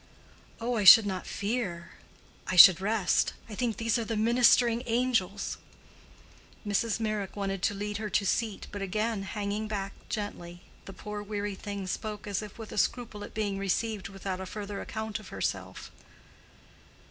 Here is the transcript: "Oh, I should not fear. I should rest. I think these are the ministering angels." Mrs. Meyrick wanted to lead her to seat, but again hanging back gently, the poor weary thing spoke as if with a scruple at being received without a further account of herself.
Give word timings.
"Oh, 0.59 0.75
I 0.77 0.83
should 0.83 1.05
not 1.05 1.27
fear. 1.27 1.91
I 2.47 2.55
should 2.55 2.81
rest. 2.81 3.33
I 3.47 3.53
think 3.53 3.77
these 3.77 3.99
are 3.99 4.03
the 4.03 4.17
ministering 4.17 4.81
angels." 4.87 5.59
Mrs. 6.65 6.99
Meyrick 6.99 7.35
wanted 7.35 7.61
to 7.61 7.75
lead 7.75 7.97
her 7.97 8.09
to 8.09 8.25
seat, 8.25 8.65
but 8.71 8.81
again 8.81 9.21
hanging 9.21 9.67
back 9.67 9.93
gently, 10.09 10.63
the 10.85 10.93
poor 10.93 11.21
weary 11.21 11.53
thing 11.53 11.85
spoke 11.85 12.25
as 12.25 12.41
if 12.41 12.57
with 12.57 12.71
a 12.71 12.79
scruple 12.79 13.23
at 13.23 13.35
being 13.35 13.59
received 13.59 14.09
without 14.09 14.41
a 14.41 14.47
further 14.47 14.81
account 14.81 15.19
of 15.19 15.27
herself. 15.27 15.91